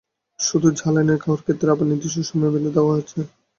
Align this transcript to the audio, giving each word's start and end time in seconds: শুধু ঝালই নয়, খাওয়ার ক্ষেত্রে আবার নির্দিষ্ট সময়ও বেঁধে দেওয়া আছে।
শুধু 0.39 0.67
ঝালই 0.79 1.03
নয়, 1.07 1.21
খাওয়ার 1.23 1.43
ক্ষেত্রে 1.43 1.67
আবার 1.73 1.87
নির্দিষ্ট 1.89 2.17
সময়ও 2.29 2.53
বেঁধে 2.53 2.71
দেওয়া 2.75 2.93
আছে। 2.99 3.19